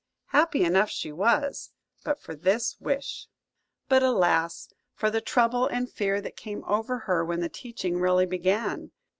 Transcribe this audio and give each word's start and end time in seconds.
Happy 0.29 0.63
enough 0.63 0.89
she 0.89 1.11
was, 1.11 1.69
but 2.03 2.19
for 2.19 2.33
this 2.33 2.75
wish. 2.79 3.27
But 3.87 4.01
alas! 4.01 4.73
for 4.95 5.11
the 5.11 5.21
trouble 5.21 5.67
and 5.67 5.87
fear 5.91 6.19
that 6.21 6.35
came 6.35 6.63
over 6.65 6.97
her 7.01 7.23
when 7.23 7.41
the 7.41 7.49
teaching 7.49 7.99
really 7.99 8.25
began. 8.25 8.93